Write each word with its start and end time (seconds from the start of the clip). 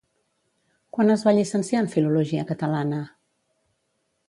Quan 0.97 1.15
es 1.15 1.25
va 1.27 1.33
llicenciar 1.39 1.83
en 1.85 1.91
Filologia 1.97 2.47
Catalana? 2.53 3.03